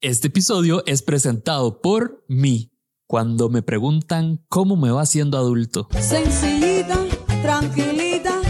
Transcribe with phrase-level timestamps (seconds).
[0.00, 2.70] Este episodio es presentado por mí.
[3.08, 5.88] Cuando me preguntan cómo me va siendo adulto.
[5.98, 7.04] Sencillita,
[7.42, 8.40] tranquilita,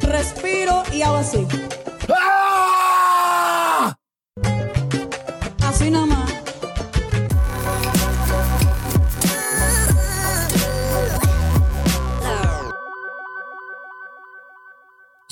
[0.00, 1.46] respiro y hago así.
[5.60, 6.13] Así nada más.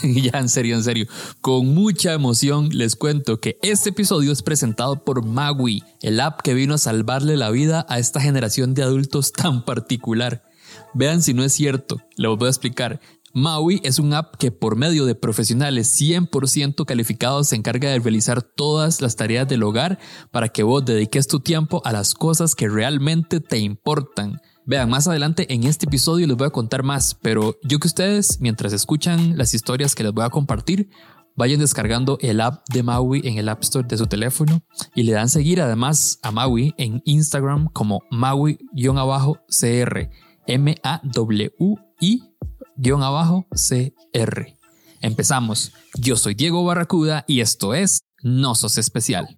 [0.33, 1.07] ya en serio, en serio,
[1.41, 6.55] con mucha emoción les cuento que este episodio es presentado por Maui, el app que
[6.55, 10.45] vino a salvarle la vida a esta generación de adultos tan particular.
[10.95, 13.01] Vean si no es cierto, les voy a explicar.
[13.35, 18.43] Maui es un app que por medio de profesionales 100% calificados se encarga de realizar
[18.43, 19.99] todas las tareas del hogar
[20.31, 24.41] para que vos dediques tu tiempo a las cosas que realmente te importan.
[24.65, 28.41] Vean, más adelante en este episodio les voy a contar más, pero yo que ustedes,
[28.41, 30.89] mientras escuchan las historias que les voy a compartir,
[31.35, 34.63] vayan descargando el app de Maui en el App Store de su teléfono
[34.95, 38.61] y le dan seguir además a Maui en Instagram como Maui-cr,
[40.47, 42.07] M-A-W-I-cr.
[45.01, 45.73] Empezamos.
[45.99, 49.37] Yo soy Diego Barracuda y esto es No Sos Especial.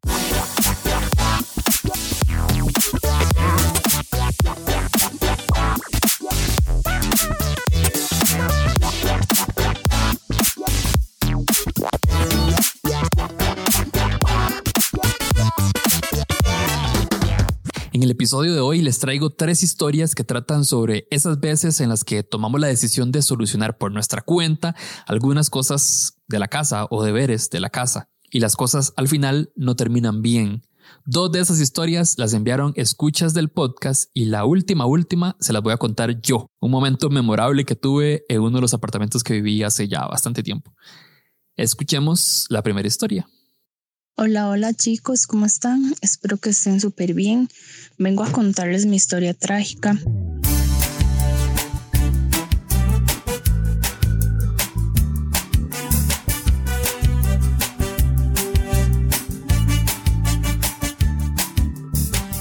[18.25, 22.23] Episodio de hoy les traigo tres historias que tratan sobre esas veces en las que
[22.23, 24.75] tomamos la decisión de solucionar por nuestra cuenta
[25.07, 29.53] algunas cosas de la casa o deberes de la casa y las cosas al final
[29.57, 30.63] no terminan bien.
[31.05, 35.61] Dos de esas historias las enviaron escuchas del podcast y la última, última, se las
[35.61, 36.47] voy a contar yo.
[36.61, 40.43] Un momento memorable que tuve en uno de los apartamentos que viví hace ya bastante
[40.43, 40.73] tiempo.
[41.57, 43.29] Escuchemos la primera historia.
[44.17, 45.93] Hola, hola chicos, ¿cómo están?
[46.01, 47.49] Espero que estén súper bien.
[47.99, 49.99] Vengo a contarles mi historia trágica.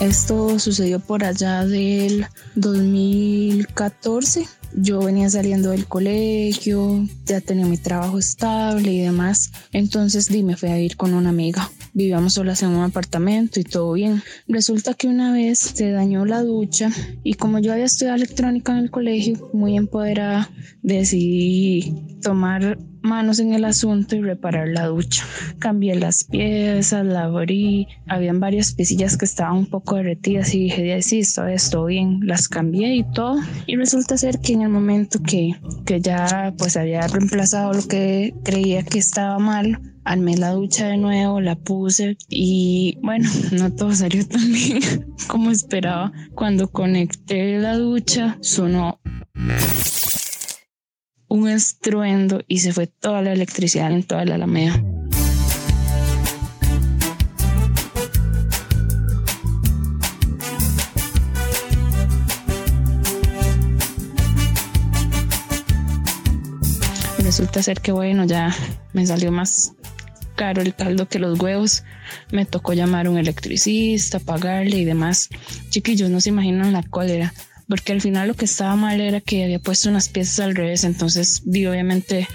[0.03, 2.25] Esto sucedió por allá del
[2.55, 9.51] 2014 yo venía saliendo del colegio, ya tenía mi trabajo estable y demás.
[9.71, 11.69] Entonces di, me fui a ir con una amiga.
[11.93, 14.23] Vivíamos solas en un apartamento y todo bien.
[14.47, 16.89] Resulta que una vez se dañó la ducha
[17.23, 20.49] y como yo había estudiado electrónica en el colegio, muy empoderada,
[20.81, 25.23] decidí tomar manos en el asunto y reparar la ducha.
[25.59, 31.01] Cambié las piezas, la abrí, habían varias piecillas que estaban un poco derretidas y dije,
[31.01, 33.39] sí, está esto bien, las cambié y todo.
[33.67, 35.55] Y resulta ser que en el momento que,
[35.85, 40.97] que ya pues había reemplazado lo que creía que estaba mal, armé la ducha de
[40.97, 44.81] nuevo, la puse y bueno, no todo salió tan bien
[45.27, 46.11] como esperaba.
[46.33, 48.99] Cuando conecté la ducha, sonó
[51.33, 54.79] un estruendo y se fue toda la electricidad en toda la alameda.
[67.17, 68.55] Resulta ser que bueno, ya
[68.93, 69.73] me salió más
[70.35, 71.83] caro el caldo que los huevos.
[72.31, 75.29] Me tocó llamar a un electricista, pagarle y demás.
[75.71, 77.33] Chiquillos, no se imaginan la cólera
[77.67, 80.83] porque al final lo que estaba mal era que había puesto unas piezas al revés,
[80.83, 82.27] entonces obviamente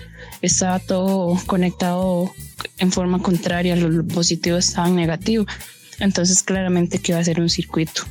[0.42, 2.32] estaba todo conectado
[2.78, 5.46] en forma contraria, los positivos estaban negativos,
[6.00, 8.02] entonces claramente que iba a ser un circuito.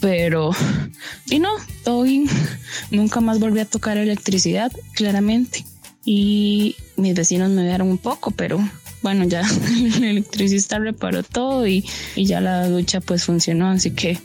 [0.00, 0.50] Pero,
[1.30, 1.50] y no,
[1.82, 2.04] todo.
[2.90, 5.64] Nunca más volví a tocar electricidad, claramente.
[6.04, 8.60] Y mis vecinos me dieron un poco, pero
[9.02, 9.42] bueno, ya
[9.96, 11.84] el electricista reparó todo y,
[12.14, 14.18] y ya la ducha pues funcionó, así que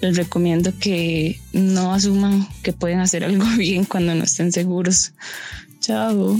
[0.00, 5.12] les recomiendo que no asuman que pueden hacer algo bien cuando no estén seguros.
[5.80, 6.36] Chao.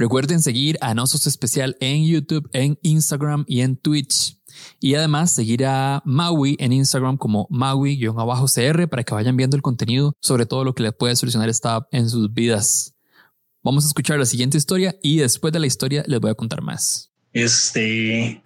[0.00, 4.39] Recuerden seguir a Nosos Especial en YouTube, en Instagram y en Twitch.
[4.80, 10.14] Y además seguir a Maui en Instagram como Maui-cr para que vayan viendo el contenido
[10.20, 12.94] sobre todo lo que les puede solucionar esta app en sus vidas.
[13.62, 16.62] Vamos a escuchar la siguiente historia y después de la historia les voy a contar
[16.62, 17.10] más.
[17.32, 18.42] Este.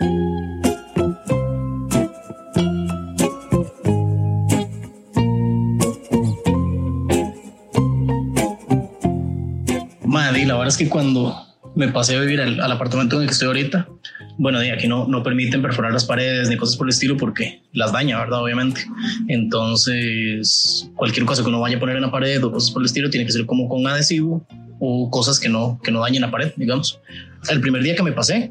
[10.04, 11.34] Madre, la verdad es que cuando
[11.74, 13.88] me pasé a vivir al, al apartamento en el que estoy ahorita,
[14.36, 17.62] bueno, de aquí no, no permiten perforar las paredes ni cosas por el estilo porque
[17.72, 18.42] las daña, ¿verdad?
[18.42, 18.84] Obviamente.
[19.28, 22.86] Entonces, cualquier cosa que uno vaya a poner en la pared o cosas por el
[22.86, 24.44] estilo tiene que ser como con adhesivo
[24.80, 27.00] o cosas que no, que no dañen la pared, digamos.
[27.48, 28.50] El primer día que me pasé,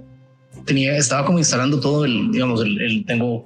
[0.65, 3.45] tenía, estaba como instalando todo el, digamos, el, tengo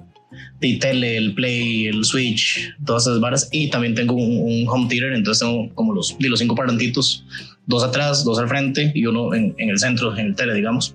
[0.60, 5.12] de tele, el play, el switch, todas esas varas y también tengo un, home theater,
[5.12, 7.24] entonces tengo como los, los cinco parlantitos,
[7.66, 10.94] dos atrás, dos al frente y uno en, en el centro, en el tele, digamos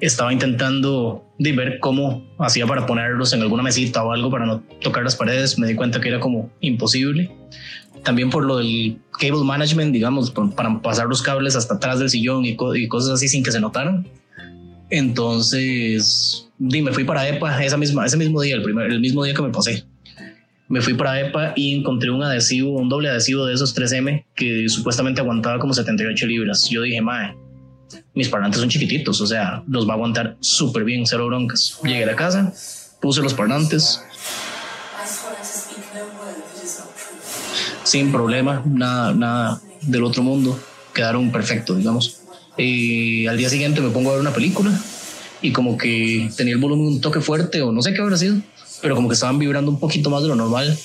[0.00, 4.60] estaba intentando de ver cómo hacía para ponerlos en alguna mesita o algo para no
[4.80, 5.58] tocar las paredes.
[5.58, 7.30] Me di cuenta que era como imposible.
[8.02, 12.44] También por lo del cable management, digamos, para pasar los cables hasta atrás del sillón
[12.44, 14.06] y, cosas así sin que se notaran.
[14.90, 19.34] Entonces, me fui para EPA esa misma, ese mismo día, el, primer, el mismo día
[19.34, 19.84] que me pasé.
[20.68, 24.68] Me fui para EPA y encontré un adhesivo, un doble adhesivo de esos 3M que
[24.68, 26.68] supuestamente aguantaba como 78 libras.
[26.68, 27.34] Yo dije, mae,
[28.14, 31.78] mis parlantes son chiquititos, o sea, los va a aguantar súper bien, cero broncas.
[31.82, 32.52] Llegué a la casa,
[33.00, 34.00] puse los parlantes.
[37.84, 40.58] Sin problema, nada, nada del otro mundo.
[40.92, 42.20] Quedaron perfectos, digamos.
[42.56, 44.72] Y al día siguiente me pongo a ver una película
[45.42, 48.36] y como que tenía el volumen un toque fuerte o no sé qué habrá sido,
[48.80, 50.76] pero como que estaban vibrando un poquito más de lo normal.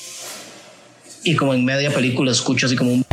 [1.23, 3.05] Y como en media película escucho así como un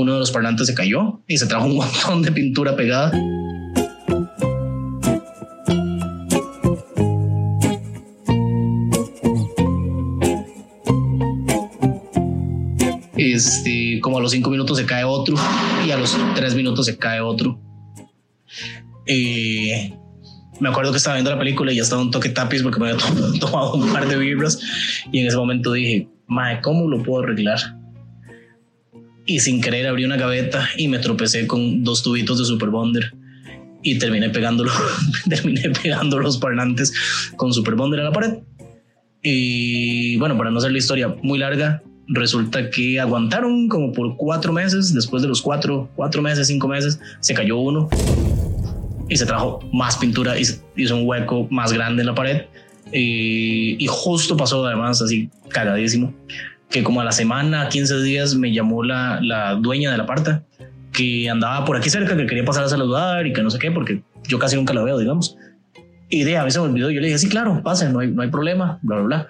[0.00, 3.12] uno de los parlantes se cayó y se trajo un montón de pintura pegada.
[13.16, 15.36] Este, como a los cinco minutos se cae otro
[15.86, 17.60] y a los tres minutos se cae otro.
[19.06, 19.92] Eh,
[20.60, 22.90] me acuerdo que estaba viendo la película y ya estaba un toque tapiz porque me
[22.90, 23.00] había
[23.40, 24.58] tomado un par de vibras
[25.12, 27.79] y en ese momento dije, madre, ¿cómo lo puedo arreglar?
[29.30, 33.14] Y sin querer abrí una gaveta y me tropecé con dos tubitos de Super Bonder
[33.80, 34.72] y terminé pegándolo,
[35.28, 36.92] terminé pegando los parlantes
[37.36, 38.38] con Super Bonder a la pared.
[39.22, 44.52] Y bueno, para no hacer la historia muy larga, resulta que aguantaron como por cuatro
[44.52, 44.92] meses.
[44.92, 47.88] Después de los cuatro, cuatro meses, cinco meses, se cayó uno
[49.08, 50.42] y se trajo más pintura y
[50.74, 52.46] hizo un hueco más grande en la pared.
[52.92, 56.12] Y, y justo pasó además así cagadísimo
[56.70, 60.44] que como a la semana, 15 días, me llamó la, la dueña de la parta
[60.92, 63.70] que andaba por aquí cerca, que quería pasar a saludar y que no sé qué,
[63.70, 65.36] porque yo casi nunca la veo, digamos.
[66.08, 68.22] Y de a veces me olvidó, yo le dije, sí, claro, pase, no hay, no
[68.22, 69.28] hay problema, bla, bla, bla.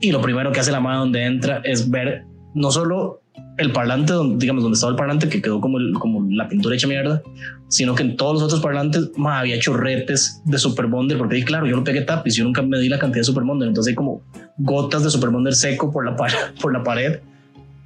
[0.00, 2.24] Y lo primero que hace la mano donde entra es ver
[2.54, 3.22] no solo
[3.58, 7.22] el parlante, digamos, donde estaba el parlante que quedó como, como la pintura hecha mierda,
[7.68, 11.66] sino que en todos los otros parlantes ma, había chorretes de Super Bonder, porque claro,
[11.66, 13.94] yo lo pegué tapiz, yo nunca me di la cantidad de Super Bonder, entonces hay
[13.94, 14.22] como
[14.58, 16.16] gotas de Super Bonder seco por la,
[16.60, 17.20] por la pared.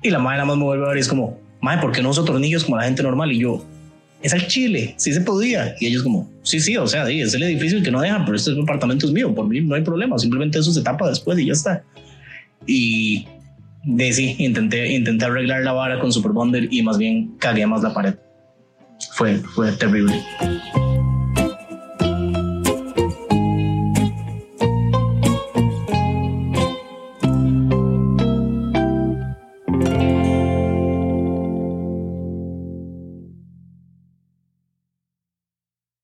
[0.03, 2.03] Y la madre nada más me vuelve a ver y es como, madre, ¿por qué
[2.03, 3.31] no uso tornillos como la gente normal?
[3.33, 3.65] Y yo,
[4.23, 5.75] es al Chile, sí se podía.
[5.79, 8.53] Y ellos como, sí, sí, o sea, es el edificio que no dejan, pero este
[8.61, 11.53] apartamento es mío, por mí no hay problema, simplemente eso se tapa después y ya
[11.53, 11.85] está.
[12.67, 13.27] Y
[14.13, 17.95] sí, intenté, intenté arreglar la vara con Super Bonder y más bien cagué más la
[17.95, 18.15] pared.
[19.13, 20.23] Fue, fue terrible.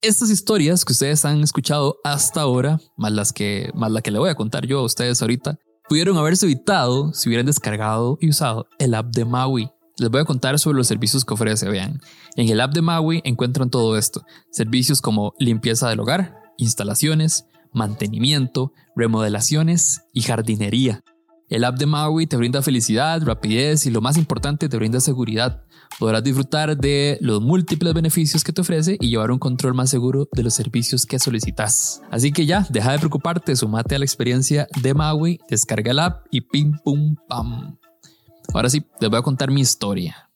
[0.07, 4.21] Estas historias que ustedes han escuchado hasta ahora, más las que más la que le
[4.21, 8.67] voy a contar yo a ustedes ahorita, pudieron haberse evitado si hubieran descargado y usado
[8.79, 9.71] el app de Maui.
[9.99, 11.69] Les voy a contar sobre los servicios que ofrece.
[11.69, 12.01] Vean,
[12.37, 18.73] en el app de Maui encuentran todo esto: servicios como limpieza del hogar, instalaciones, mantenimiento,
[18.95, 21.03] remodelaciones y jardinería.
[21.49, 25.63] El app de Maui te brinda felicidad, rapidez y lo más importante te brinda seguridad.
[26.01, 30.29] Podrás disfrutar de los múltiples beneficios que te ofrece y llevar un control más seguro
[30.33, 32.03] de los servicios que solicitas.
[32.11, 36.27] Así que ya, deja de preocuparte, sumate a la experiencia de Maui, descarga el app
[36.33, 37.79] y pim pum pam.
[38.53, 40.29] Ahora sí, les voy a contar mi historia.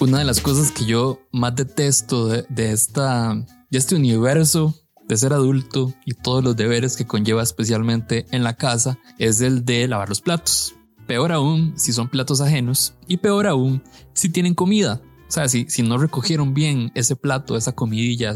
[0.00, 3.34] Una de las cosas que yo más detesto de, esta,
[3.70, 4.74] de este universo
[5.08, 9.64] de ser adulto y todos los deberes que conlleva especialmente en la casa es el
[9.64, 10.74] de lavar los platos.
[11.06, 13.82] Peor aún si son platos ajenos y peor aún
[14.14, 15.02] si tienen comida.
[15.28, 18.34] O sea, si, si no recogieron bien ese plato, esa comidilla,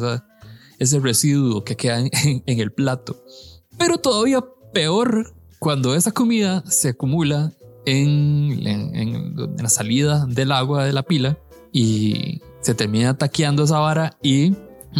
[0.79, 3.23] ese residuo que queda en, el plato.
[3.79, 7.53] Pero todavía peor cuando esa comida se acumula
[7.87, 11.39] en, en, la salida del agua de la pila
[11.73, 14.55] y se termina taqueando esa vara y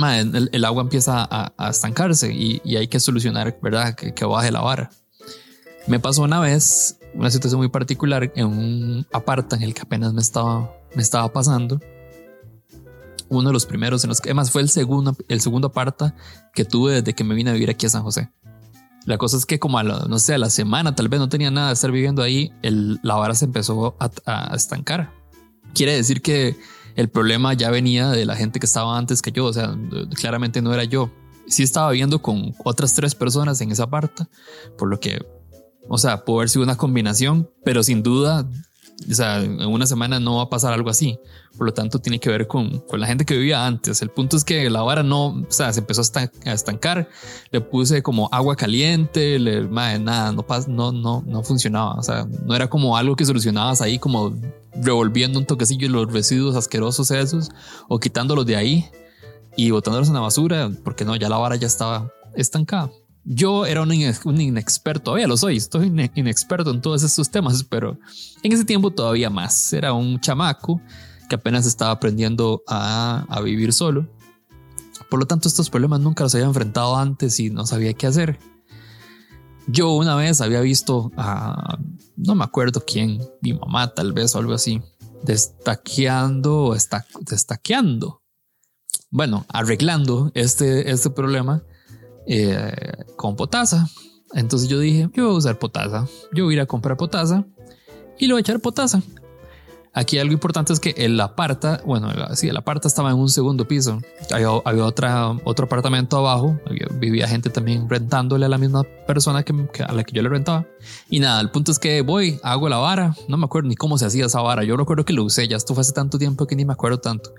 [0.05, 3.95] el, agua empieza a, estancarse y, hay que solucionar, ¿verdad?
[3.95, 4.91] Que, que, baje la vara.
[5.87, 10.13] Me pasó una vez una situación muy particular en un aparta en el que apenas
[10.13, 11.81] me estaba, me estaba pasando.
[13.31, 16.15] Uno de los primeros en los que, además fue el segundo, el segundo aparta
[16.55, 18.31] que tuve desde que me vine a vivir aquí a San José.
[19.05, 21.29] La cosa es que como a la, no sé, a la semana tal vez no
[21.29, 25.13] tenía nada de estar viviendo ahí, la vara se empezó a estancar.
[25.75, 26.59] Quiere decir que
[26.99, 29.73] el problema ya venía de la gente que estaba antes que yo, o sea,
[30.17, 31.13] claramente no era yo.
[31.47, 34.27] Sí estaba viviendo con otras tres personas en esa parte,
[34.77, 35.25] por lo que,
[35.89, 38.51] o sea, pudo haber sido una combinación, pero sin duda,
[39.11, 41.19] o sea, en una semana no va a pasar algo así.
[41.57, 44.03] Por lo tanto, tiene que ver con, con la gente que vivía antes.
[44.03, 47.09] El punto es que la vara no, o sea, se empezó a estancar.
[47.51, 51.95] Le puse como agua caliente, le, madre, nada, no, no, no, no funcionaba.
[51.95, 54.35] O sea, no era como algo que solucionabas ahí como
[54.75, 57.51] revolviendo un toquecillo los residuos asquerosos esos
[57.89, 58.91] o quitándolos de ahí
[59.57, 62.91] y botándolos en la basura, porque no, ya la vara ya estaba estancada.
[63.25, 67.99] Yo era un, inexperto, todavía lo soy, estoy inexperto en todos estos temas, pero
[68.43, 69.73] en ese tiempo todavía más.
[69.73, 70.81] Era un chamaco
[71.29, 74.09] que apenas estaba aprendiendo a, vivir solo.
[75.11, 78.39] Por lo tanto, estos problemas nunca los había enfrentado antes y no sabía qué hacer.
[79.67, 81.79] Yo una vez había visto a,
[82.17, 84.81] no me acuerdo quién, mi mamá tal vez o algo así,
[85.23, 86.77] destaqueando o
[87.21, 88.23] destaqueando,
[89.11, 91.63] bueno, arreglando este, este problema
[92.29, 93.89] eh, con potasa.
[94.35, 97.47] Entonces yo dije, yo voy a usar potasa, yo voy a ir a comprar potasa
[98.19, 99.03] y le voy a echar potasa.
[99.95, 103.67] Aquí algo importante es que el aparta, bueno, sí, el aparta estaba en un segundo
[103.67, 104.01] piso.
[104.31, 104.53] Había,
[104.85, 106.61] otra, otro apartamento abajo.
[107.01, 110.67] vivía gente también rentándole a la misma persona que, a la que yo le rentaba.
[111.11, 113.17] Y nada, el punto es que voy, hago la vara.
[113.27, 114.63] No me acuerdo ni cómo se hacía esa vara.
[114.63, 115.49] Yo recuerdo que lo usé.
[115.49, 117.33] Ya esto fue hace tanto tiempo que ni me acuerdo tanto.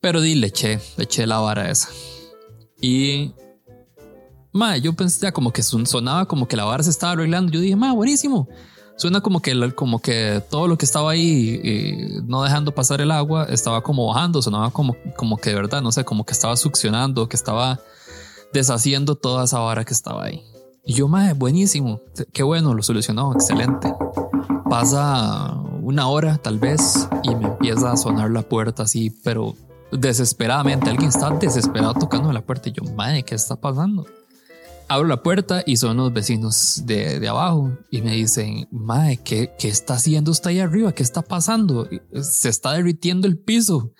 [0.00, 1.88] Pero di, le eché, le eché la vara esa.
[2.80, 3.32] Y
[4.56, 7.52] ma, yo pensé como que sonaba como que la vara se estaba arreglando.
[7.52, 8.48] Yo dije, ma, buenísimo
[8.96, 13.10] suena como que, como que todo lo que estaba ahí y no dejando pasar el
[13.10, 16.56] agua estaba como bajando, sonaba como, como que de verdad, no sé, como que estaba
[16.56, 17.78] succionando, que estaba
[18.52, 20.42] deshaciendo toda esa vara que estaba ahí.
[20.84, 22.00] Y yo, madre, buenísimo,
[22.32, 23.92] qué bueno, lo solucionó, excelente.
[24.68, 29.54] Pasa una hora tal vez y me empieza a sonar la puerta así, pero
[29.92, 34.06] desesperadamente, alguien está desesperado tocando la puerta y yo, madre, ¿qué está pasando?
[34.88, 39.52] Abro la puerta y son los vecinos de, de abajo y me dicen, Mae, ¿qué,
[39.58, 40.92] ¿qué está haciendo usted ahí arriba?
[40.92, 41.88] ¿Qué está pasando?
[42.20, 43.92] Se está derritiendo el piso.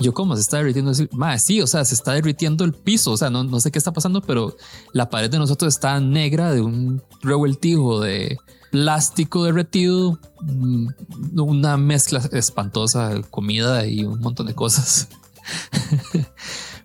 [0.00, 0.92] Yo, ¿cómo se está derritiendo?
[1.12, 3.12] Mae, sí, o sea, se está derritiendo el piso.
[3.12, 4.56] O sea, no, no sé qué está pasando, pero
[4.92, 8.38] la pared de nosotros está negra de un revueltijo de,
[8.70, 10.88] plástico derretido, mm,
[11.36, 15.08] una mezcla espantosa de comida y un montón de cosas.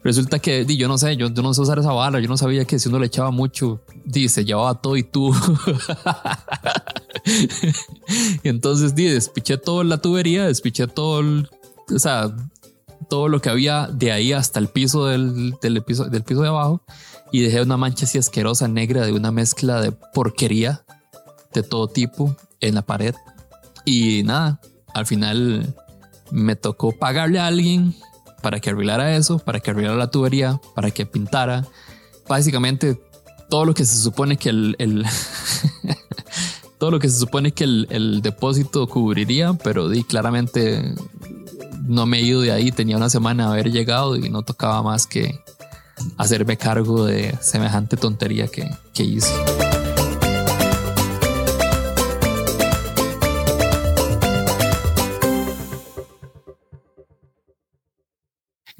[0.04, 2.78] Resulta que yo no sé, yo, no sé usar esa bala, yo no sabía que
[2.78, 5.34] si uno le echaba mucho, dice, llevaba todo y tú.
[8.44, 11.46] y entonces di, despiché toda la tubería, despiché todo,
[11.90, 12.36] o sea,
[13.10, 16.50] todo lo que había de ahí hasta el piso del, del, piso, del piso de
[16.50, 16.82] abajo
[17.32, 20.84] y dejé una mancha así asquerosa negra de una mezcla de porquería
[21.54, 23.16] de todo tipo en la pared.
[23.86, 24.60] Y nada,
[24.94, 25.76] al final
[26.32, 27.96] me tocó pagarle a alguien
[28.42, 31.66] para que arreglara eso, para que arreglara la tubería, para que pintara.
[32.28, 33.00] Básicamente
[33.50, 34.76] todo lo que se supone que el,
[36.80, 40.94] todo lo que se supone que el, depósito cubriría, pero di claramente
[41.84, 42.72] no me he de ahí.
[42.72, 45.40] Tenía una semana de haber llegado y no tocaba más que
[46.18, 49.32] hacerme cargo de semejante tontería que, que hice.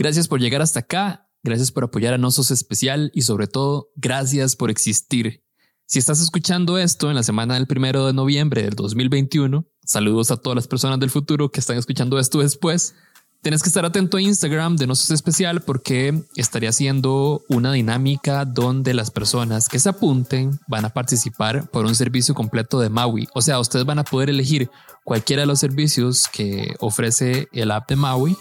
[0.04, 4.58] Gracias por llegar hasta acá, gracias por apoyar a Nosos Especial y sobre todo, gracias
[4.58, 5.46] por existir.
[5.86, 10.36] Si estás escuchando esto en la semana del primero de noviembre del 2021, saludos a
[10.36, 12.96] todas las personas del futuro que están escuchando esto después.
[13.42, 18.94] Tienes que estar atento a Instagram de Nosos Especial porque estaré haciendo una dinámica donde
[18.94, 23.30] las personas que se apunten van a participar por un servicio completo de Maui.
[23.34, 24.70] O sea, ustedes van a poder elegir
[25.06, 28.38] cualquiera de los servicios que ofrece el app de Maui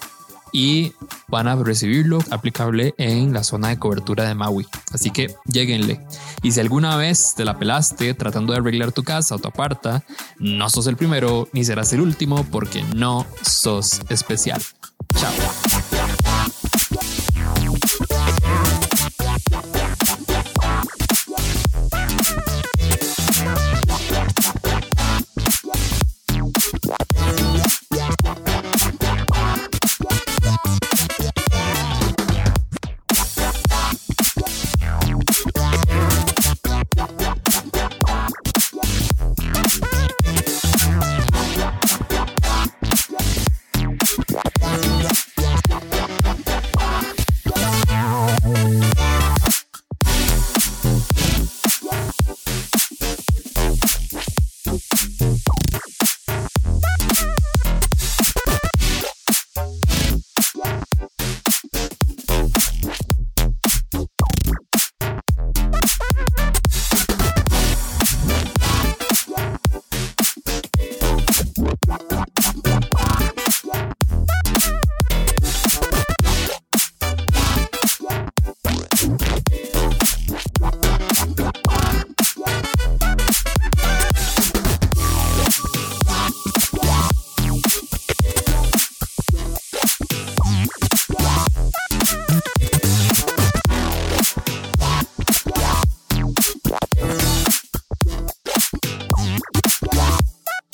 [0.53, 0.93] y
[1.29, 4.67] van a recibirlo aplicable en la zona de cobertura de Maui.
[4.93, 6.01] Así que lleguenle.
[6.43, 10.05] Y si alguna vez te la pelaste tratando de arreglar tu casa o tu aparta,
[10.39, 14.63] no sos el primero ni serás el último porque no sos especial.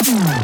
[0.09, 0.38] Mm-hmm.